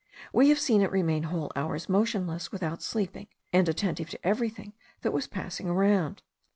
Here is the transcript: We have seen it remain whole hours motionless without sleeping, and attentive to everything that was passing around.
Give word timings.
We 0.33 0.49
have 0.49 0.57
seen 0.59 0.81
it 0.81 0.89
remain 0.89 1.21
whole 1.29 1.51
hours 1.55 1.87
motionless 1.87 2.51
without 2.51 2.81
sleeping, 2.81 3.27
and 3.53 3.69
attentive 3.69 4.09
to 4.09 4.27
everything 4.27 4.73
that 5.03 5.13
was 5.13 5.27
passing 5.27 5.69
around. 5.69 6.23